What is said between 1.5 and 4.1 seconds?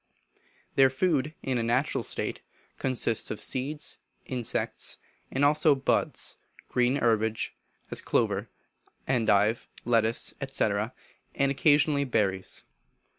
a natural state, consists of seeds,